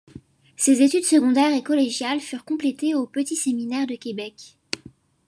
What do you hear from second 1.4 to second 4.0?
et collégiales furent complétées au Petit Séminaire de